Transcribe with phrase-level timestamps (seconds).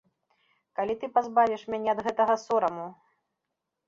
[0.77, 2.87] Калі ты пазбавіш мяне ад гэтага сораму?